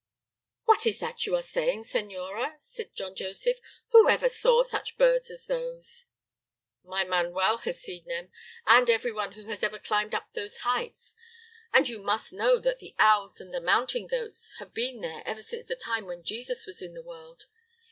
[0.65, 3.57] "What is that you are saying, Senora?" cried John Joseph,
[3.91, 6.05] "who ever saw such birds as those?"
[6.83, 8.31] "My Manuel has seen them,
[8.65, 11.15] and every one who has ever climbed up those heights;
[11.71, 15.43] and you must know that the owls and the mountain goats have been there ever
[15.43, 17.45] since the time when Jesus was in the world.